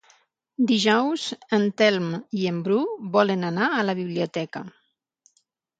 [0.71, 1.25] Dijous
[1.59, 2.09] en Telm
[2.41, 2.81] i en Bru
[3.19, 4.69] volen anar a la biblioteca.